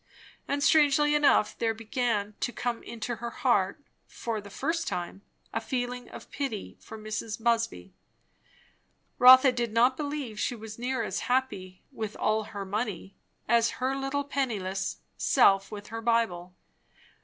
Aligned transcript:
And 0.47 0.63
strangely 0.63 1.13
enough, 1.13 1.55
there 1.59 1.75
began 1.75 2.33
to 2.39 2.51
come 2.51 2.81
into 2.81 3.17
her 3.17 3.29
heart, 3.29 3.79
for 4.07 4.41
the 4.41 4.49
first 4.49 4.87
time, 4.87 5.21
a 5.53 5.61
feeling 5.61 6.09
of 6.09 6.31
pity 6.31 6.75
for 6.81 6.97
Mrs. 6.97 7.39
Busby. 7.39 7.93
Rotha 9.19 9.51
did 9.51 9.71
not 9.71 9.97
believe 9.97 10.39
she 10.39 10.55
was 10.55 10.79
near 10.79 11.03
as 11.03 11.19
happy, 11.29 11.83
with 11.91 12.15
all 12.17 12.45
her 12.45 12.65
money, 12.65 13.15
as 13.47 13.73
her 13.77 13.95
little 13.95 14.23
penniless 14.23 14.97
self 15.17 15.71
with 15.71 15.89
her 15.89 16.01
Bible. 16.01 16.55